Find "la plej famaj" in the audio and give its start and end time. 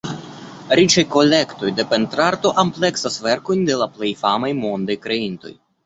3.85-4.55